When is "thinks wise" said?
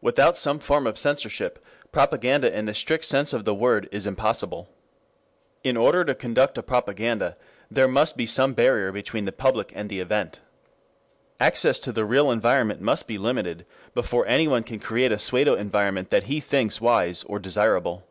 16.40-17.22